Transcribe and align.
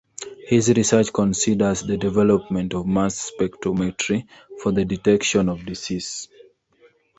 His 0.47 0.67
research 0.71 1.13
considers 1.13 1.83
the 1.83 1.95
development 1.95 2.73
of 2.73 2.87
mass 2.87 3.29
spectrometry 3.29 4.25
for 4.59 4.71
the 4.71 4.83
detection 4.83 5.47
of 5.47 5.63
disease. 5.63 6.27